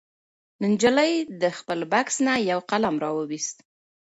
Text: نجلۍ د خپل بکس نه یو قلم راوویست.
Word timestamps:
نجلۍ 0.65 1.13
د 1.41 1.43
خپل 1.57 1.79
بکس 1.91 2.15
نه 2.27 2.33
یو 2.49 2.59
قلم 2.71 2.95
راوویست. 3.03 3.57